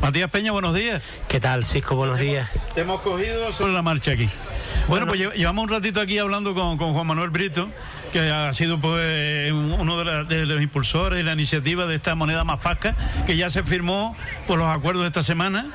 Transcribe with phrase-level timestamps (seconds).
[0.00, 1.02] Matías Peña, buenos días.
[1.28, 1.94] ¿Qué tal, Cisco?
[1.94, 2.48] Buenos días.
[2.74, 4.30] Te hemos cogido sobre la marcha aquí.
[4.88, 7.68] Bueno, pues llevamos un ratito aquí hablando con, Juan Manuel Brito,
[8.12, 12.60] que ha sido pues, uno de, los impulsores de la iniciativa de esta moneda más
[12.60, 12.94] fasca,
[13.26, 14.16] que ya se firmó
[14.46, 15.66] por los acuerdos de esta semana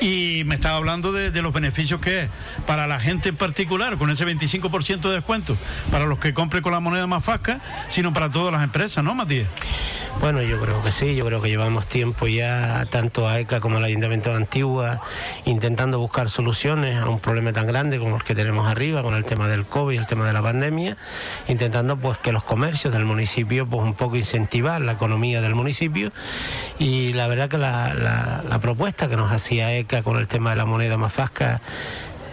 [0.00, 2.30] y me estaba hablando de, los beneficios que es
[2.66, 5.56] para la gente en particular, con ese 25% de descuento,
[5.90, 9.14] para los que compren con la moneda más fasca, sino para todas las empresas, ¿no,
[9.14, 9.48] Matías?
[10.20, 13.76] Bueno, yo creo que sí, yo creo que llevamos tiempo ya, tanto a ECA como
[13.76, 15.00] al Ayuntamiento de Antigua,
[15.44, 19.24] intentando buscar soluciones a un problema tan grande como el que tenemos arriba, con el
[19.24, 20.96] tema del COVID, el tema de la pandemia,
[21.48, 26.12] intentando pues que los comercios del municipio pues un poco incentivar la economía del municipio.
[26.78, 30.56] Y la verdad que la, la propuesta que nos hacía ECA con el tema de
[30.56, 31.60] la moneda más fasca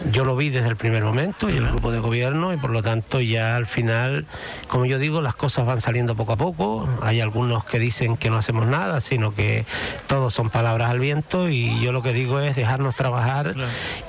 [0.09, 2.81] yo lo vi desde el primer momento y el grupo de gobierno y por lo
[2.81, 4.25] tanto ya al final,
[4.67, 6.89] como yo digo, las cosas van saliendo poco a poco.
[7.01, 9.65] Hay algunos que dicen que no hacemos nada, sino que
[10.07, 13.55] todos son palabras al viento y yo lo que digo es dejarnos trabajar.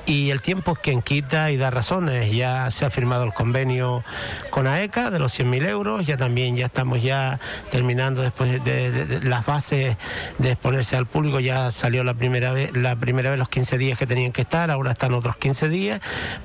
[0.05, 2.31] Y el tiempo es quien quita y da razones.
[2.31, 4.03] Ya se ha firmado el convenio
[4.49, 7.39] con AECA de los 100.000 euros, ya también ya estamos ya
[7.71, 9.95] terminando después de, las bases
[10.39, 13.99] de exponerse al público, ya salió la primera vez, la primera vez los 15 días
[13.99, 15.82] que tenían que estar, ahora están otros 15 días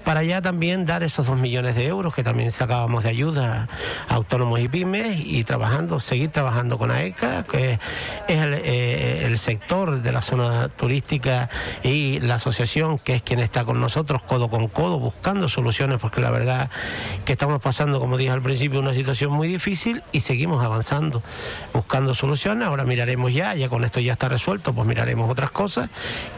[0.05, 3.69] para ya también dar esos dos millones de euros que también sacábamos de ayuda
[4.08, 7.81] a autónomos y pymes y trabajando, seguir trabajando con AECA, que es
[8.28, 11.48] eh, el, sector de la zona turística
[11.83, 16.20] y la asociación, que es quien está con nosotros codo con codo buscando soluciones, porque
[16.20, 16.70] la verdad
[17.25, 21.22] que estamos pasando, como dije al principio, una situación muy difícil y seguimos avanzando,
[21.72, 22.66] buscando soluciones.
[22.66, 25.91] Ahora miraremos ya, ya con esto ya está resuelto, pues miraremos otras cosas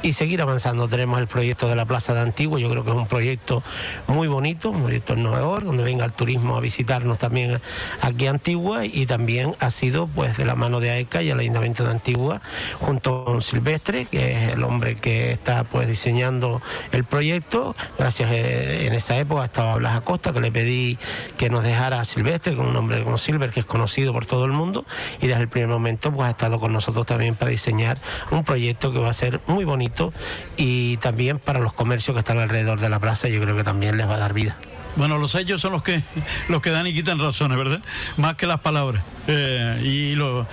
[0.03, 0.89] y seguir avanzando.
[0.89, 3.63] Tenemos el proyecto de la Plaza de Antigua, yo creo que es un proyecto
[4.07, 7.61] muy bonito, un proyecto innovador, donde venga el turismo a visitarnos también
[8.01, 11.39] aquí a Antigua y también ha sido pues de la mano de AECA y el
[11.39, 12.41] Ayuntamiento de Antigua
[12.81, 17.77] junto con Silvestre, que es el hombre que está pues diseñando el proyecto.
[17.99, 20.99] Gracias eh, en esa época estaba Blas Acosta, que le pedí
[21.37, 24.45] que nos dejara a Silvestre, con un hombre como Silver, que es conocido por todo
[24.45, 24.85] el mundo,
[25.21, 27.99] y desde el primer momento pues ha estado con nosotros también para diseñar
[28.31, 30.13] un proyecto que va a ser muy bonito
[30.57, 33.97] y también para los comercios que están alrededor de la plaza yo creo que también
[33.97, 34.57] les va a dar vida.
[34.97, 36.03] Bueno, los hechos son los que
[36.49, 37.81] los que dan y quitan razones, ¿verdad?
[38.17, 39.05] Más que las palabras.
[39.29, 40.47] Eh, y lo,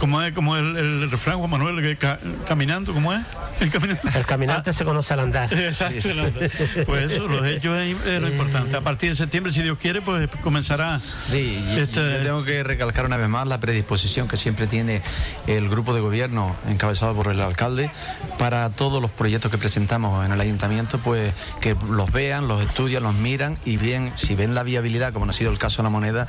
[0.00, 2.16] como es como el, el refrán Juan Manuel que
[2.48, 3.20] caminando cómo es
[3.60, 5.52] el caminante, el caminante se conoce al andar.
[5.52, 6.08] Exacto
[6.86, 8.76] pues eso los hechos es, lo importante.
[8.76, 12.00] A partir de septiembre si Dios quiere pues comenzará sí este...
[12.00, 15.02] yo tengo que recalcar una vez más la predisposición que siempre tiene
[15.46, 17.90] el grupo de gobierno encabezado por el alcalde
[18.38, 23.02] para todos los proyectos que presentamos en el ayuntamiento pues que los vean los estudian
[23.02, 25.84] los miran y bien si ven la viabilidad como no ha sido el caso de
[25.84, 26.26] la moneda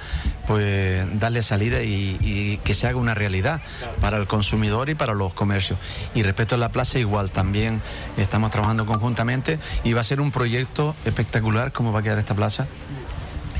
[0.48, 3.61] pues darle salida y, y que se haga una realidad
[4.00, 5.80] para el consumidor y para los comercios.
[6.14, 7.82] Y respecto a la plaza, igual también
[8.18, 12.36] estamos trabajando conjuntamente y va a ser un proyecto espectacular cómo va a quedar esta
[12.36, 12.68] plaza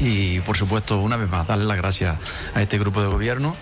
[0.02, 2.18] y por supuesto, una vez más, darle las gracias
[2.56, 3.56] a este grupo de gobierno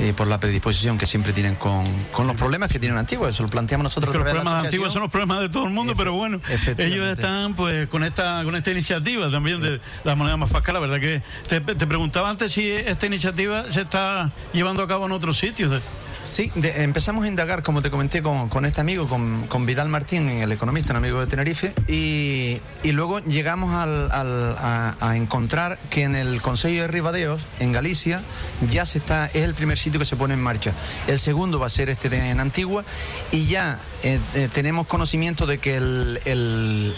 [0.00, 3.28] eh, por la predisposición que siempre tienen con, con, los problemas que tienen Antigua.
[3.30, 4.12] Eso lo planteamos nosotros.
[4.12, 6.40] los problemas de Antigua son los problemas de todo el mundo, pero bueno,
[6.76, 10.72] ellos están pues con esta con esta iniciativa también de la moneda más fasca.
[10.72, 15.06] La verdad que te, te preguntaba antes si esta iniciativa se está llevando a cabo
[15.06, 15.82] en otros sitios.
[16.26, 20.92] Sí, empezamos a indagar, como te comenté, con, este amigo, con, Vidal Martín, el economista,
[20.92, 22.60] un amigo de Tenerife, y,
[22.90, 28.22] luego llegamos a, encontrar que en el Consejo de Ribadeos, en Galicia,
[28.70, 30.72] ya se está, es el primer sitio que se pone en marcha.
[31.06, 32.84] El segundo va a ser este en Antigua,
[33.30, 36.94] y ya eh, eh, tenemos conocimiento de que el,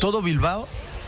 [0.00, 0.66] todo Bilbao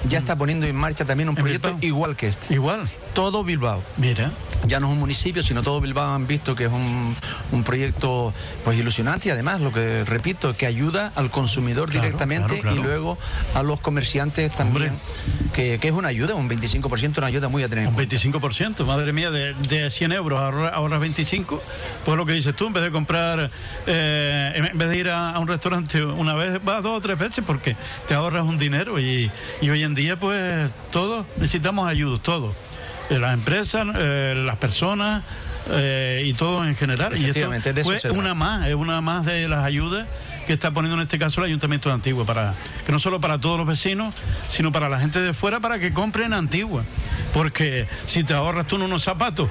[0.09, 2.55] ya está poniendo en marcha también un proyecto igual que este.
[2.55, 2.89] Igual.
[3.13, 3.83] Todo Bilbao.
[3.97, 4.31] Mira
[4.67, 7.15] ya no es un municipio, sino todo Bilbao han visto que es un,
[7.53, 8.33] un proyecto
[8.65, 13.19] pues ilusionante y además lo que repito, que ayuda al consumidor directamente y luego
[13.55, 14.93] a los comerciantes también,
[15.53, 17.89] que, es una ayuda, un 25%, una ayuda muy a tener.
[17.89, 21.63] Un 25%, madre mía, de, de 100 euros ahorras 25,
[22.05, 23.51] pues lo que dices tú, en vez de comprar,
[23.87, 27.45] eh, en vez de ir a, un restaurante una vez, vas dos o tres veces
[27.47, 27.77] porque
[28.09, 29.31] te ahorras un dinero y,
[29.61, 32.55] y hoy en día pues todos necesitamos ayuda, todos
[33.11, 35.23] las empresas, eh, las personas
[35.71, 37.17] eh, y todo en general.
[37.19, 37.51] Y esto
[37.83, 40.07] fue una más, es una más de las ayudas
[40.47, 42.55] que está poniendo en este caso el Ayuntamiento de Antigua, para
[42.85, 44.15] que no solo para todos los vecinos,
[44.49, 46.85] sino para la gente de fuera, para que compren Antigua.
[47.35, 49.51] Porque si te ahorras tú unos zapatos,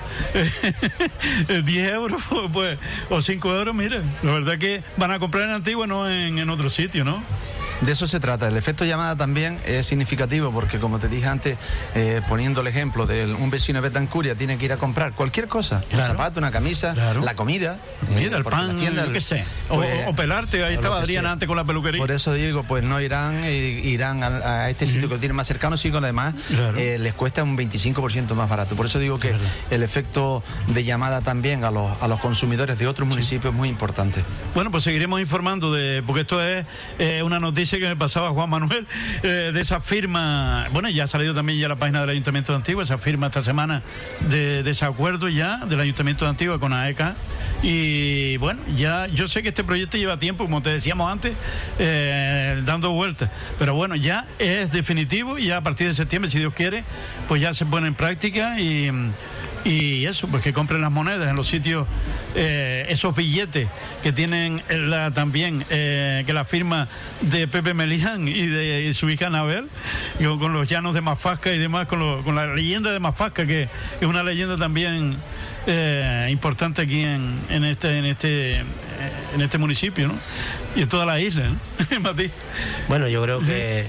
[1.65, 2.23] 10 euros
[2.53, 2.79] pues,
[3.09, 6.49] o 5 euros, mire, la verdad que van a comprar en Antigua, no en, en
[6.49, 7.21] otro sitio, ¿no?
[7.81, 8.47] De eso se trata.
[8.47, 11.57] El efecto llamada también es significativo porque, como te dije antes,
[11.93, 15.47] eh, poniendo el ejemplo de un vecino de Betancuria tiene que ir a comprar cualquier
[15.47, 17.77] cosa, un zapato, una camisa, la comida,
[18.15, 21.99] Mira, el pan, tienda, qué sé, o, pelarte, ahí estaba Adrián antes con la peluquería.
[21.99, 25.97] Por eso digo, pues no irán, irán a, este sitio que tiene más cercano, sino
[25.97, 26.33] además
[26.75, 28.75] les cuesta un 25% más barato.
[28.75, 29.35] Por eso digo que
[29.69, 33.69] el efecto de llamada también a los, a los consumidores de otros municipios es muy
[33.69, 34.23] importante.
[34.53, 36.65] Bueno, pues seguiremos informando de, porque esto es
[36.99, 38.87] eh, una noticia que me pasaba Juan Manuel,
[39.23, 42.57] eh, de esa firma, bueno, ya ha salido también ya la página del Ayuntamiento de
[42.57, 43.81] Antigua, esa firma esta semana
[44.29, 47.15] de, de ese acuerdo ya del Ayuntamiento de Antigua con AECA.
[47.63, 51.33] Y bueno, ya yo sé que este proyecto lleva tiempo, como te decíamos antes,
[51.79, 53.29] eh, dando vueltas.
[53.57, 56.83] Pero bueno, ya es definitivo y ya a partir de septiembre, si Dios quiere,
[57.27, 58.91] pues ya se pone en práctica y
[59.65, 61.87] y eso, pues que compren las monedas en los sitios,
[62.35, 63.67] eh, esos billetes
[64.03, 66.87] que tienen la, también, eh, que la firma
[67.21, 69.67] de Pepe Melián y de su hija Anabel,
[70.19, 73.63] con los llanos de Mafasca y demás, con, con la leyenda de Mafasca, que
[73.99, 75.17] es una leyenda también
[75.65, 80.11] eh, importante aquí en, en, este en este en este municipio.
[80.75, 81.57] Y en toda la isla, ¿no?
[82.87, 83.87] bueno, yo creo que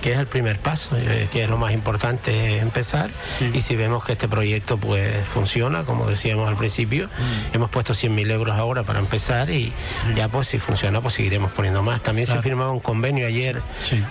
[0.00, 3.10] que es el primer paso, eh, que es lo más importante empezar.
[3.52, 7.54] Y si vemos que este proyecto pues funciona, como decíamos al principio, mm.
[7.54, 9.72] hemos puesto 100.000 euros ahora para empezar y
[10.14, 12.00] ya pues si funciona pues seguiremos poniendo más.
[12.02, 13.60] También se firmaba un convenio ayer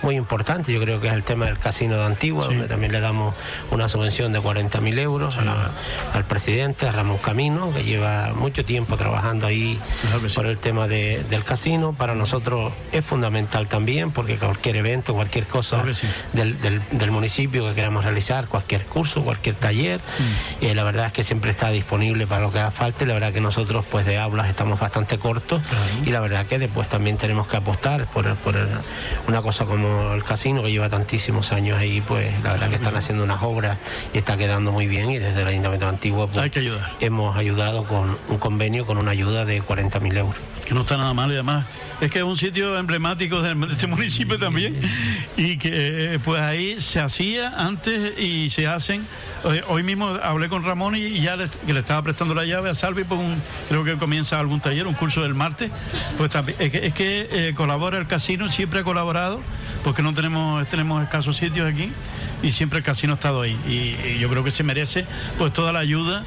[0.02, 3.00] muy importante, yo creo que es el tema del casino de Antigua, donde también le
[3.00, 3.34] damos
[3.70, 9.46] una subvención de 40.000 euros al presidente, a Ramón Camino, que lleva mucho tiempo trabajando
[9.46, 9.78] ahí
[10.34, 11.92] por el tema del casino.
[11.92, 15.82] Para nosotros es fundamental también porque cualquier evento, cualquier cosa
[16.32, 20.00] del, municipio que queramos realizar, cualquier curso, cualquier taller.
[20.00, 20.64] Mm.
[20.64, 23.04] Eh, la verdad es que siempre está disponible para lo que haga falta.
[23.04, 25.60] la verdad que nosotros, pues de aulas, estamos bastante cortos.
[26.04, 28.56] Y la verdad que después también tenemos que apostar por, por
[29.26, 32.96] una cosa como el casino, que lleva tantísimos años ahí, pues la verdad que están
[32.96, 33.78] haciendo unas obras
[34.12, 35.10] y está quedando muy bien.
[35.10, 36.50] Y desde el Ayuntamiento Antiguo, pues,
[37.00, 40.36] hemos ayudado con un convenio con una ayuda de 40.000 euros
[40.68, 41.64] que no está nada mal y además
[42.00, 44.80] es que es un sitio emblemático de, este municipio también.
[45.36, 49.06] Y que eh, pues ahí se hacía antes y se hacen.
[49.68, 51.48] Hoy, mismo hablé con Ramón y, ya le,
[51.78, 55.22] estaba prestando la llave a Salvi por un creo que comienza algún taller un curso
[55.22, 55.70] del martes.
[56.16, 59.40] Pues también, es que, es que eh, colabora el casino siempre ha colaborado
[59.84, 61.90] porque no tenemos tenemos escasos sitios aquí
[62.42, 63.56] y siempre el casino ha estado ahí.
[63.68, 65.04] Y, y yo creo que se merece
[65.38, 66.24] pues toda la ayuda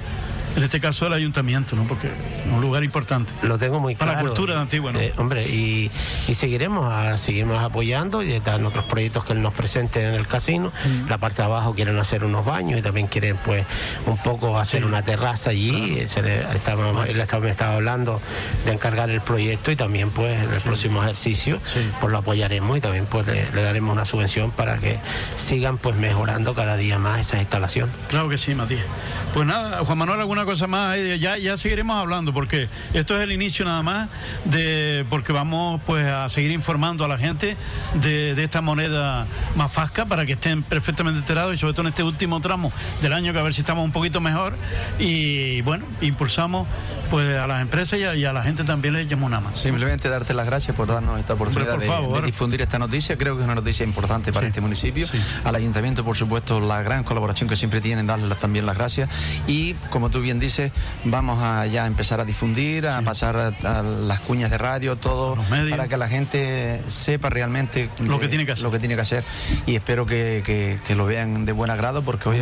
[0.55, 1.83] en este caso el ayuntamiento, ¿no?
[1.83, 3.31] Porque es un lugar importante.
[3.41, 4.11] Lo tengo muy claro.
[4.11, 4.99] Para la cultura de Antigua, ¿no?
[4.99, 5.89] Eh, hombre, y,
[6.33, 10.71] seguiremos a, seguimos apoyando y están otros proyectos que él nos presente en el casino.
[10.85, 11.09] Mm.
[11.09, 13.65] La parte de abajo quieren hacer unos baños y también quieren, pues,
[14.05, 15.99] un poco hacer una terraza allí.
[15.99, 18.21] estaba, él estaba, me estaba hablando
[18.65, 21.59] de encargar el proyecto y también, pues, en el próximo ejercicio,
[21.99, 24.99] pues lo apoyaremos y también, pues, le, daremos una subvención para que
[25.37, 27.89] sigan, pues, mejorando cada día más esa instalación.
[28.09, 28.85] Claro que sí, Matías.
[29.33, 33.31] Pues nada, Juan Manuel, ¿alguna cosa más, ya, ya seguiremos hablando porque esto es el
[33.31, 34.09] inicio nada más
[34.45, 37.57] de porque vamos pues a seguir informando a la gente
[37.95, 41.89] de, de esta moneda más fasca para que estén perfectamente enterados y sobre todo en
[41.89, 42.71] este último tramo
[43.01, 44.55] del año que a ver si estamos un poquito mejor
[44.99, 46.67] y bueno, impulsamos
[47.11, 49.59] pues a las empresas y a, la gente también le llamo una más.
[49.59, 53.17] Simplemente darte las gracias por darnos esta oportunidad de, difundir esta noticia.
[53.17, 55.05] Creo que es una noticia importante para este municipio.
[55.43, 59.09] Al ayuntamiento, por supuesto, la gran colaboración que siempre tienen, darles también las gracias.
[59.45, 60.71] Y como tú bien dices,
[61.03, 65.37] vamos a ya empezar a difundir, a pasar a, las cuñas de radio, todo,
[65.69, 68.63] para que la gente sepa realmente lo que tiene que hacer.
[68.63, 69.23] Lo que tiene que hacer.
[69.65, 72.41] Y espero que, lo vean de buen agrado, porque hoy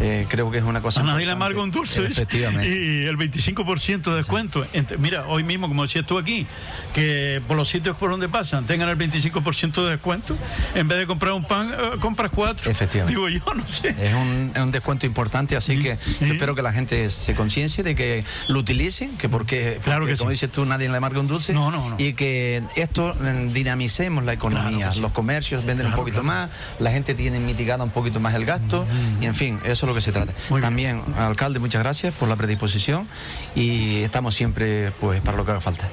[0.00, 1.00] eh, creo que es una cosa.
[1.00, 2.04] A nadie le amarga un dulce.
[2.04, 2.68] Efectivamente.
[2.68, 4.66] Y el 25% de descuento.
[4.98, 6.46] Mira, hoy mismo, como decías tú aquí,
[6.94, 10.36] que por los sitios por donde pasan tengan el 25% de descuento,
[10.74, 12.70] en vez de comprar un pan, eh, compras cuatro.
[12.70, 13.14] Efectivamente.
[13.14, 13.94] Digo yo, no sé.
[14.00, 17.94] Es un, es un descuento importante, así que espero que la gente se conciencie de
[17.94, 21.52] que lo utilicen, que porque, claro que como dices tú, nadie le marca un dulce.
[21.52, 24.92] No, no, Y que esto mm, dinamicemos la economía.
[25.00, 28.86] Los comercios venden un poquito más, la gente tiene mitigado un poquito más el gasto,
[29.20, 30.32] y en fin, eso es lo que se trata.
[30.60, 33.06] También, alcalde, muchas gracias por la predisposición
[33.54, 35.88] y estamos siempre pues para lo que haga falta.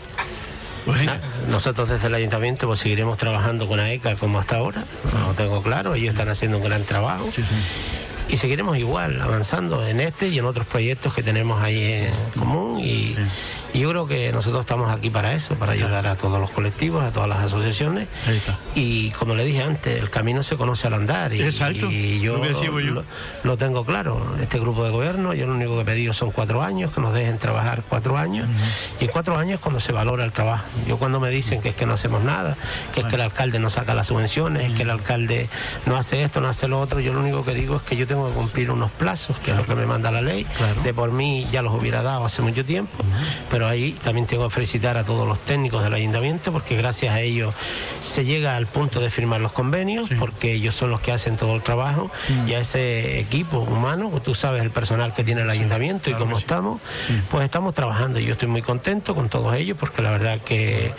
[0.85, 1.09] Pues
[1.49, 4.85] nosotros desde el ayuntamiento pues seguiremos trabajando con AECA como hasta ahora,
[5.27, 7.29] lo tengo claro, ellos están haciendo un gran trabajo.
[8.29, 12.66] Y seguiremos igual, avanzando en este y en otros proyectos que tenemos ahí en común
[12.79, 13.15] y,
[13.73, 17.03] Y yo creo que nosotros estamos aquí para eso, para ayudar a todos los colectivos,
[17.03, 18.07] a todas las asociaciones.
[18.75, 21.33] Y como le dije antes, el camino se conoce al andar.
[21.33, 21.91] Y, Exacto.
[21.91, 22.41] y yo,
[23.43, 24.35] lo, tengo claro.
[24.41, 27.13] Este grupo de gobierno, yo lo único que he pedido son cuatro años, que nos
[27.13, 28.47] dejen trabajar cuatro años.
[28.99, 30.65] Y cuatro años cuando se valora el trabajo.
[30.87, 32.57] Yo cuando me dicen que es que no hacemos nada,
[32.93, 35.49] que es que el alcalde no saca las subvenciones, que el alcalde
[35.85, 38.07] no hace esto, no hace lo otro, yo lo único que digo es que yo
[38.07, 40.45] tengo que cumplir unos plazos, que es lo que me manda la ley.
[40.83, 42.66] De por mí ya los hubiera dado hace mucho tiempo,
[43.49, 47.21] pero ahí también tengo que felicitar a todos los técnicos del ayuntamiento porque gracias a
[47.21, 47.53] ellos
[48.01, 51.55] se llega al punto de firmar los convenios, porque ellos son los que hacen todo
[51.55, 52.11] el trabajo
[52.47, 56.37] y a ese equipo humano, tú sabes el personal que tiene el ayuntamiento y cómo
[56.37, 56.81] estamos,
[57.31, 58.19] pues estamos trabajando.
[58.19, 60.91] y Yo estoy muy contento con todos ellos porque la verdad que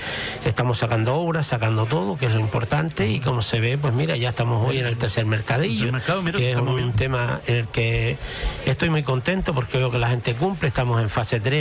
[0.45, 4.17] estamos sacando obras, sacando todo, que es lo importante y como se ve, pues mira,
[4.17, 5.93] ya estamos hoy en el tercer mercadillo,
[6.39, 8.17] que es un tema en el que
[8.67, 11.58] estoy muy contento porque veo que la gente cumple, estamos en fase 3,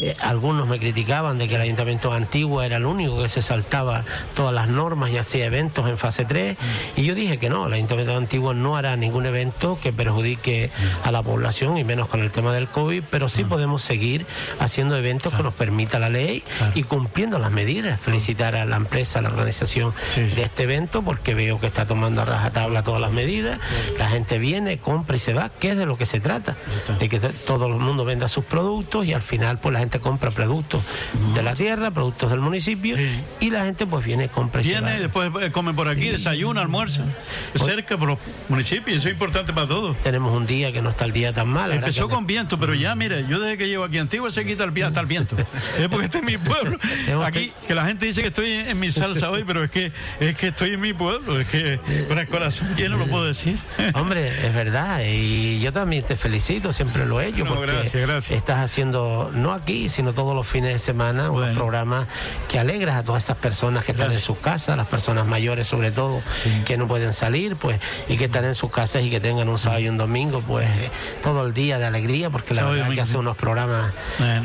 [0.00, 4.04] eh, algunos me criticaban de que el ayuntamiento antiguo era el único que se saltaba
[4.34, 6.56] todas las normas y hacía eventos en fase 3
[6.96, 10.70] y yo dije que no, el ayuntamiento antiguo no hará ningún evento que perjudique
[11.02, 14.26] a la población y menos con el tema del COVID, pero sí podemos seguir
[14.58, 16.42] haciendo eventos que nos permita la ley
[16.74, 18.00] y cumpliendo las medidas.
[18.00, 22.22] Felicitar a la empresa, a la organización de este evento porque veo que está tomando
[22.22, 23.58] a rajatabla todas las medidas,
[23.98, 26.56] la gente viene, compra y se va, que es de lo que se trata,
[26.98, 30.30] de que todo el mundo venda sus productos y al final pues la gente compra
[30.30, 30.82] productos
[31.34, 32.96] de la tierra, productos del municipio
[33.40, 37.04] y la gente pues viene, compra viene, después eh, come por aquí, desayuna, almuerza,
[37.54, 39.96] cerca por los municipios, eso es importante para todos.
[39.98, 41.72] Tenemos un día que no está el día tan mal.
[41.72, 44.72] Empezó con viento, pero ya, mire, yo desde que llevo aquí Antigua se quita el
[44.72, 45.36] pie hasta el viento.
[45.78, 46.78] es porque este es mi pueblo.
[47.24, 50.36] Aquí, que la gente dice que estoy en mi salsa hoy, pero es que es
[50.36, 53.58] que estoy en mi pueblo, es que con el corazón lleno lo puedo decir.
[53.94, 57.90] Hombre, es verdad, y yo también te felicito, siempre lo he hecho, porque
[58.30, 62.06] estás haciendo, no aquí, sino todos los fines de semana, un programa
[62.48, 65.90] que alegras a todas esas personas que están en sus casas, las personas mayores sobre
[65.90, 66.22] todo,
[66.64, 69.58] que no pueden salir, pues, y que están en sus casas y que tengan un
[69.58, 70.66] sábado y un domingo, pues,
[71.22, 73.92] todo el día de alegría, porque la verdad que hace unos programas,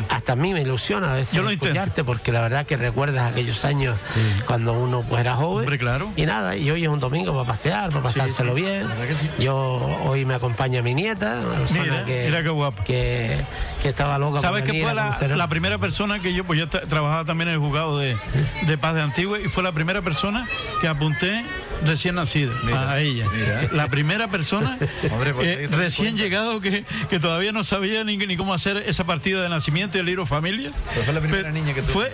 [0.09, 3.97] hasta a mí me ilusiona a veces escucharte, porque la verdad que recuerdas aquellos años
[4.45, 5.77] cuando uno pues era joven.
[5.77, 6.11] claro.
[6.15, 8.87] Y nada, y hoy es un domingo para pasear, para pasárselo bien.
[9.39, 9.55] Yo
[10.05, 12.83] hoy me acompaña mi nieta, mira, que, mira qué guapa.
[12.83, 13.43] Que,
[13.83, 14.39] estaba loca.
[14.59, 14.93] ¿Sabes que fue
[15.35, 18.17] la, primera persona que yo, pues yo trabajaba también en el juzgado de,
[18.67, 20.45] de Paz de Antigua y fue la primera persona
[20.81, 21.43] que apunté
[21.85, 23.25] recién nacida, a ella.
[23.71, 24.77] La primera persona
[25.41, 29.49] eh, recién llegado que, que, todavía no sabía ni, ni, cómo hacer esa partida de
[29.49, 30.71] nacimiento y el libro familia.
[31.05, 32.13] fue la primera niña que Fue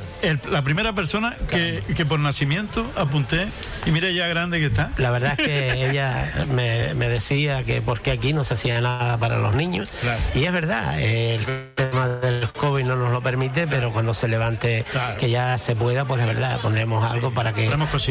[0.50, 3.48] la primera persona que, que, por nacimiento apunté
[3.86, 4.91] y mira ya grande que está.
[4.98, 9.17] La verdad es que ella me, me, decía que porque aquí no se hacía nada
[9.17, 9.91] para los niños.
[10.34, 11.45] Y es verdad, el
[11.75, 14.86] tema del COVID no nos lo permite, pero cuando se levante
[15.19, 17.69] que ya se pueda, pues es verdad, pondremos algo para que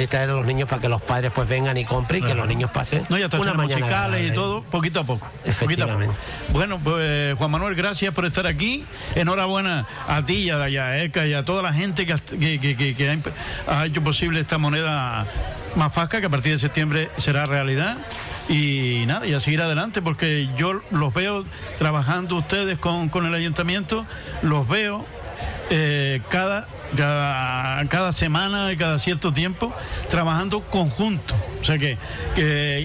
[0.09, 2.47] traer a los niños para que los padres pues vengan y compren y que los
[2.47, 5.27] niños pasen no, ya una mañana musicales y todo, poquito a poco.
[5.45, 6.15] Efectivamente.
[6.53, 8.85] Bueno, pues Juan Manuel, gracias por estar aquí.
[9.15, 12.15] Enhorabuena a ti y a, y y a toda la gente que,
[12.97, 13.19] que,
[13.67, 15.27] ha, hecho posible esta moneda
[15.77, 17.99] más fasca, que a partir de septiembre será realidad
[18.49, 21.45] y nada, y a seguir adelante porque yo los veo
[21.79, 24.07] trabajando ustedes con, con el ayuntamiento,
[24.43, 25.05] los veo
[25.71, 29.75] eh, cada, cada, semana y cada cierto tiempo
[30.11, 31.35] trabajando conjunto.
[31.61, 31.99] O sea que,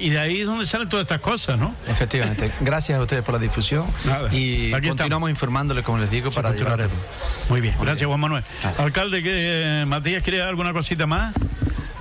[0.02, 1.74] y de ahí es donde salen todas estas cosas, ¿no?
[1.88, 2.52] Efectivamente.
[2.62, 3.86] Gracias a ustedes por la difusión.
[4.32, 6.90] y continuamos informándoles, como les digo, para llevar.
[7.50, 7.76] Muy bien.
[7.80, 8.44] Gracias, Juan Manuel.
[8.78, 11.34] Alcalde, que Matías, ¿quiere alguna cosita más?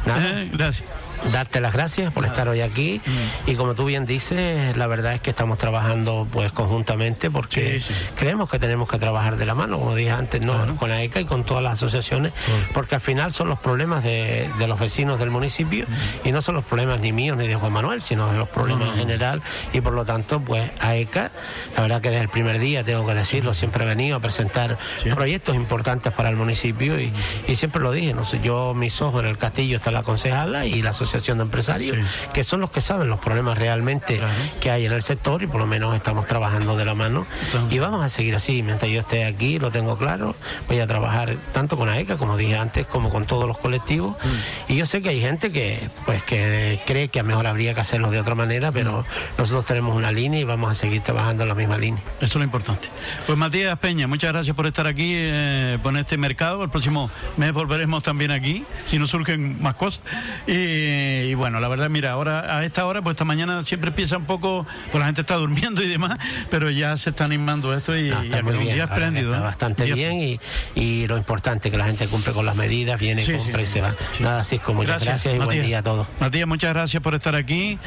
[0.07, 0.85] Eh, gracias
[1.33, 3.01] darte las gracias por estar hoy aquí.
[3.47, 7.83] Y como tú bien dices, la verdad es que estamos trabajando pues conjuntamente porque
[8.15, 11.21] creemos que tenemos que trabajar de la mano, como dije antes, no con la ECA
[11.21, 12.33] y con todas las asociaciones,
[12.73, 15.87] porque al final son los problemas de, los vecinos del municipio
[16.25, 18.97] y no son los problemas ni míos ni de Juan Manuel, sino los problemas en
[18.97, 19.43] general.
[19.73, 21.31] Y por lo tanto pues a ECA,
[21.77, 24.79] la verdad que desde el primer día tengo que decirlo, siempre he venido a presentar
[25.15, 27.13] proyectos importantes para el municipio y,
[27.59, 30.81] siempre lo dije, no sé, yo mis ojos en el castillo está la concejala y
[30.81, 31.97] la asociación asociación de empresarios,
[32.33, 34.21] que son los que saben los problemas realmente
[34.61, 37.27] que hay en el sector y por lo menos estamos trabajando de la mano.
[37.71, 40.37] Y vamos a seguir así, mientras yo esté aquí, lo tengo claro,
[40.69, 44.17] voy a trabajar tanto con AECA, como dije antes, como con todos los colectivos.
[44.23, 44.73] Mm.
[44.73, 47.81] Y yo sé que hay gente que, pues, que cree que a mejor habría que
[47.81, 49.05] hacerlo de otra manera, pero mm.
[49.39, 52.03] nosotros tenemos una línea y vamos a seguir trabajando en la misma línea.
[52.19, 52.89] Eso es lo importante.
[53.27, 56.63] Pues Matías Peña, muchas gracias por estar aquí, eh, por este mercado.
[56.63, 60.01] El próximo mes volveremos también aquí, si no surgen más cosas.
[60.47, 64.17] Y Y, bueno, la verdad, mira, ahora a esta hora, pues esta mañana siempre empieza
[64.17, 66.19] un poco, pues la gente está durmiendo y demás,
[66.51, 69.33] pero ya se está animando esto y, está muy bien, espléndido.
[69.33, 70.39] Está bastante bien
[70.75, 73.95] y, lo importante que la gente cumple con las medidas, viene, compra y se va.
[74.21, 76.07] Nada, así es como muchas gracias, y buen día a todos.
[76.21, 77.79] Matías, muchas gracias por estar aquí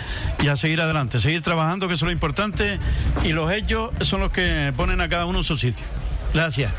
[0.42, 2.80] y a seguir adelante, seguir trabajando, que eso es lo importante,
[3.24, 5.86] y los hechos son los que ponen a cada uno en su sitio.
[6.34, 6.72] Gracias.